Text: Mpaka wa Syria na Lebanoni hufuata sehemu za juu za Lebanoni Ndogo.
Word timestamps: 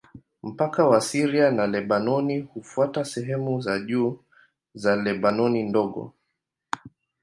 Mpaka 0.43 0.81
wa 0.87 1.01
Syria 1.01 1.51
na 1.51 1.67
Lebanoni 1.67 2.39
hufuata 2.39 3.05
sehemu 3.05 3.61
za 3.61 3.79
juu 3.79 4.19
za 4.73 4.95
Lebanoni 4.95 5.63
Ndogo. 5.63 6.13